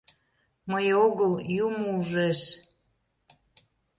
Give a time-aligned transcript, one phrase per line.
[0.71, 1.33] Мый огыл...
[1.65, 2.39] юмо ужеш...